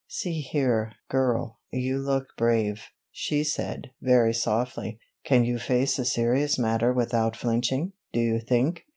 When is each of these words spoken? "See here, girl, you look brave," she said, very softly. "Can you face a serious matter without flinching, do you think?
"See 0.07 0.41
here, 0.41 0.93
girl, 1.11 1.59
you 1.71 1.99
look 1.99 2.29
brave," 2.35 2.81
she 3.11 3.43
said, 3.43 3.91
very 4.01 4.33
softly. 4.33 4.97
"Can 5.23 5.45
you 5.45 5.59
face 5.59 5.99
a 5.99 6.05
serious 6.05 6.57
matter 6.57 6.91
without 6.91 7.35
flinching, 7.35 7.93
do 8.11 8.19
you 8.19 8.39
think? 8.39 8.87